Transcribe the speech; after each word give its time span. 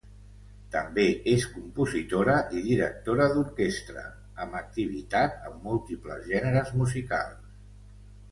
També 0.75 1.03
és 1.33 1.43
compositora 1.57 2.37
i 2.59 2.63
directora 2.69 3.27
d'orquestra, 3.35 4.05
amb 4.45 4.57
activitat 4.61 5.37
en 5.49 5.61
múltiples 5.69 6.25
gèneres 6.33 6.73
musicals. 6.81 7.63